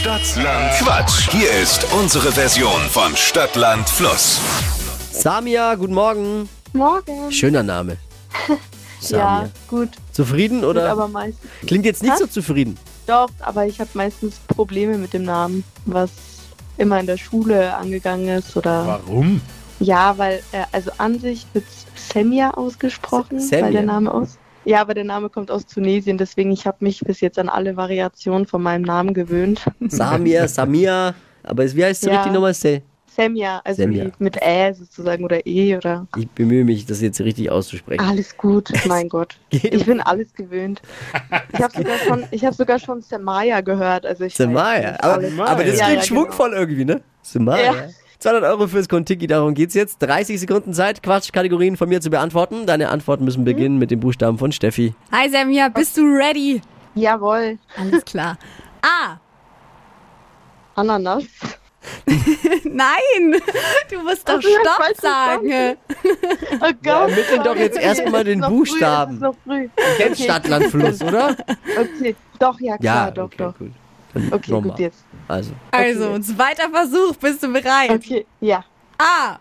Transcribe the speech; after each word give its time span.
Stadtland 0.00 0.72
Quatsch. 0.78 1.28
Hier 1.30 1.50
ist 1.60 1.86
unsere 1.92 2.32
Version 2.32 2.80
von 2.88 3.14
Stadtland 3.14 3.86
Fluss. 3.86 4.40
Samia, 5.12 5.74
guten 5.74 5.92
Morgen. 5.92 6.48
Morgen. 6.72 7.30
Schöner 7.30 7.62
Name. 7.62 7.98
Samia. 9.00 9.42
Ja, 9.42 9.48
gut. 9.68 9.90
Zufrieden 10.12 10.62
Gut, 10.62 10.70
oder? 10.70 10.90
aber 10.90 11.06
meistens. 11.06 11.50
Klingt 11.66 11.84
jetzt 11.84 12.02
nicht 12.02 12.12
Was? 12.12 12.20
so 12.20 12.26
zufrieden. 12.28 12.78
Doch, 13.06 13.28
aber 13.40 13.66
ich 13.66 13.78
habe 13.78 13.90
meistens 13.92 14.36
Probleme 14.48 14.96
mit 14.96 15.12
dem 15.12 15.24
Namen, 15.24 15.64
was 15.84 16.08
immer 16.78 16.98
in 16.98 17.04
der 17.04 17.18
Schule 17.18 17.76
angegangen 17.76 18.38
ist 18.38 18.56
oder. 18.56 18.86
Warum? 18.86 19.42
Ja, 19.80 20.16
weil, 20.16 20.42
äh, 20.52 20.64
also 20.72 20.92
an 20.96 21.20
sich 21.20 21.46
wird 21.52 21.66
Semia 21.94 22.52
ausgesprochen, 22.52 23.38
Semia. 23.38 23.66
weil 23.66 23.72
der 23.72 23.82
Name 23.82 24.14
aus. 24.14 24.38
Ja, 24.64 24.80
aber 24.82 24.94
der 24.94 25.04
Name 25.04 25.28
kommt 25.30 25.50
aus 25.50 25.66
Tunesien, 25.66 26.18
deswegen 26.18 26.50
ich 26.52 26.66
habe 26.66 26.78
mich 26.80 27.00
bis 27.00 27.20
jetzt 27.20 27.38
an 27.38 27.48
alle 27.48 27.76
Variationen 27.76 28.46
von 28.46 28.62
meinem 28.62 28.82
Namen 28.82 29.14
gewöhnt. 29.14 29.62
Samia, 29.88 30.46
Samia. 30.48 31.14
Aber 31.42 31.64
wie 31.74 31.84
heißt 31.84 32.04
du 32.04 32.10
Ja. 32.10 32.16
richtig 32.16 32.32
nochmal? 32.32 32.52
Se- 32.54 32.82
Semia, 33.06 33.60
also 33.64 33.82
Semia. 33.82 34.10
mit 34.18 34.36
Ä 34.40 34.72
sozusagen 34.72 35.24
oder 35.24 35.44
E 35.44 35.76
oder. 35.76 36.06
Ich 36.16 36.28
bemühe 36.30 36.64
mich, 36.64 36.86
das 36.86 37.00
jetzt 37.00 37.20
richtig 37.20 37.50
auszusprechen. 37.50 38.04
Alles 38.04 38.36
gut, 38.36 38.70
mein 38.86 39.08
Gott. 39.08 39.36
Ich 39.50 39.84
bin 39.86 40.00
alles 40.00 40.32
gewöhnt. 40.34 40.80
Ich 41.52 41.60
habe 41.60 41.72
sogar 41.76 41.98
schon, 41.98 42.24
ich 42.30 42.44
habe 42.44 42.54
sogar 42.54 42.78
schon 42.78 43.02
Semaya 43.02 43.60
gehört. 43.60 44.06
Also 44.06 44.24
ich 44.24 44.38
nicht 44.38 45.02
Aber, 45.02 45.14
aber 45.50 45.64
das 45.64 45.78
Ja, 45.78 45.86
klingt 45.86 45.88
ja, 45.88 45.88
genau. 45.88 46.02
schwungvoll 46.04 46.52
irgendwie, 46.52 46.84
ne? 46.84 47.00
Samaya. 47.22 47.88
Ja. 48.22 48.30
200 48.32 48.44
Euro 48.50 48.66
fürs 48.68 48.88
Kontiki, 48.88 49.26
darum 49.26 49.54
geht's 49.54 49.74
jetzt. 49.74 49.98
30 50.00 50.40
Sekunden 50.40 50.74
Zeit, 50.74 51.02
Quatschkategorien 51.02 51.76
von 51.76 51.88
mir 51.88 52.00
zu 52.00 52.10
beantworten. 52.10 52.66
Deine 52.66 52.90
Antworten 52.90 53.24
müssen 53.24 53.44
beginnen 53.44 53.78
mit 53.78 53.90
dem 53.90 54.00
Buchstaben 54.00 54.36
von 54.36 54.52
Steffi. 54.52 54.94
Hi 55.10 55.30
Samia, 55.30 55.68
bist 55.68 55.96
du 55.96 56.02
ready? 56.02 56.60
Jawohl, 56.94 57.58
Alles 57.76 58.04
klar. 58.04 58.36
A. 58.82 59.18
Ananas. 60.74 61.24
Nein, 62.64 63.40
du 63.90 64.02
musst 64.02 64.28
doch 64.28 64.40
ja, 64.42 64.50
Stopp 64.60 65.00
sagen. 65.00 65.50
Oh 66.60 66.72
Gott. 66.82 67.10
ermitteln 67.10 67.42
doch 67.42 67.56
jetzt 67.56 67.78
erstmal 67.78 68.24
den 68.24 68.40
Buchstaben. 68.40 69.18
Früh, 69.18 69.24
es 69.28 69.32
ist 69.32 69.46
noch 69.46 69.54
früh. 69.56 69.68
Du 69.76 69.96
kennst 69.96 70.22
Stadtlandfluss, 70.22 71.02
oder? 71.02 71.36
Okay, 71.78 72.14
doch, 72.38 72.60
ja 72.60 72.76
klar, 72.76 73.10
doch, 73.12 73.24
okay, 73.24 73.36
doch. 73.38 73.56
gut. 73.56 73.70
Okay, 74.14 74.50
nochmal. 74.50 74.70
gut 74.72 74.78
jetzt. 74.80 75.04
Also, 75.28 75.52
Also, 75.70 76.18
zweiter 76.18 76.68
Versuch, 76.70 77.16
bist 77.16 77.42
du 77.42 77.52
bereit? 77.52 77.90
Okay, 77.90 78.26
ja, 78.40 78.64
A. 78.98 79.38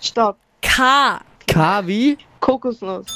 stopp. 0.00 0.36
K. 0.60 1.20
K 1.46 1.86
wie? 1.86 2.16
Kokosnuss. 2.40 3.06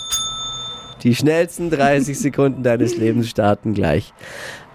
Die 1.03 1.15
schnellsten 1.15 1.71
30 1.71 2.19
Sekunden 2.19 2.63
deines 2.63 2.97
Lebens 2.97 3.29
starten 3.31 3.75
gleich. 3.75 4.13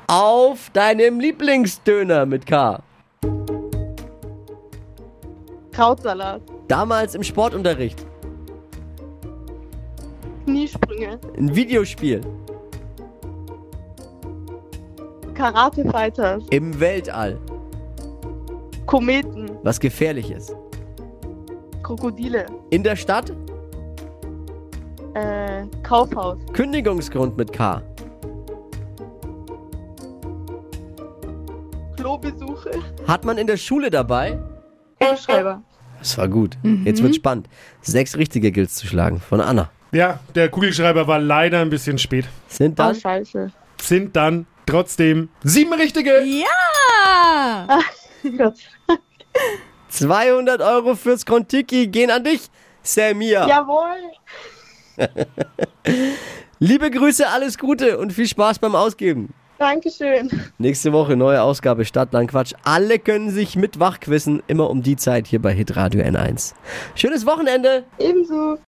Auf 0.07 0.69
deinem 0.71 1.19
Lieblingsdöner 1.19 2.25
mit 2.25 2.45
K. 2.45 2.81
Krautsalat. 5.71 6.41
Damals 6.67 7.15
im 7.15 7.23
Sportunterricht. 7.23 8.05
Kniesprünge. 10.45 11.19
Ein 11.37 11.55
Videospiel. 11.55 12.21
Karate 15.41 15.83
Fighters. 15.89 16.43
Im 16.51 16.79
Weltall. 16.79 17.35
Kometen. 18.85 19.49
Was 19.63 19.79
gefährliches. 19.79 20.53
Krokodile. 21.81 22.45
In 22.69 22.83
der 22.83 22.95
Stadt. 22.95 23.33
Äh, 25.15 25.63
Kaufhaus. 25.81 26.37
Kündigungsgrund 26.53 27.37
mit 27.37 27.51
K. 27.51 27.81
Klobesuche. 31.95 32.71
Hat 33.07 33.25
man 33.25 33.39
in 33.39 33.47
der 33.47 33.57
Schule 33.57 33.89
dabei? 33.89 34.37
Kugelschreiber. 34.99 35.63
Das 35.97 36.19
war 36.19 36.27
gut. 36.27 36.55
Jetzt 36.85 37.01
wird 37.01 37.15
spannend. 37.15 37.49
Sechs 37.81 38.15
richtige 38.15 38.51
gilt's 38.51 38.75
zu 38.75 38.85
schlagen. 38.85 39.19
Von 39.19 39.41
Anna. 39.41 39.71
Ja, 39.91 40.19
der 40.35 40.49
Kugelschreiber 40.49 41.07
war 41.07 41.17
leider 41.17 41.61
ein 41.61 41.71
bisschen 41.71 41.97
spät. 41.97 42.25
Sind 42.47 42.73
Oh, 42.73 42.83
dann 42.83 42.95
scheiße. 42.95 43.51
Sind 43.81 44.15
dann 44.15 44.45
trotzdem 44.65 45.29
sieben 45.43 45.73
richtige. 45.73 46.23
Ja. 46.23 47.79
Gott. 48.37 48.55
200 49.89 50.61
Euro 50.61 50.95
fürs 50.95 51.25
Kontiki 51.25 51.87
gehen 51.87 52.11
an 52.11 52.23
dich, 52.23 52.49
Samia. 52.81 53.47
Jawohl. 53.47 53.97
Liebe 56.59 56.91
Grüße, 56.91 57.27
alles 57.27 57.57
Gute 57.57 57.97
und 57.97 58.13
viel 58.13 58.27
Spaß 58.27 58.59
beim 58.59 58.75
Ausgeben. 58.75 59.33
Dankeschön. 59.61 60.29
Nächste 60.57 60.91
Woche 60.91 61.15
neue 61.15 61.41
Ausgabe 61.41 61.85
Stadtland 61.85 62.31
Quatsch. 62.31 62.53
Alle 62.63 62.97
können 62.97 63.29
sich 63.29 63.55
mit 63.55 63.79
wachquissen, 63.79 64.41
immer 64.47 64.69
um 64.71 64.81
die 64.81 64.95
Zeit 64.95 65.27
hier 65.27 65.39
bei 65.39 65.53
Hitradio 65.53 66.01
N1. 66.01 66.55
Schönes 66.95 67.27
Wochenende. 67.27 67.83
Ebenso. 67.99 68.57